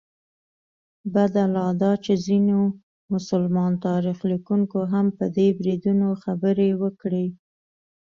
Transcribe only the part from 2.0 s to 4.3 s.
چې ځینو مسلمان تاریخ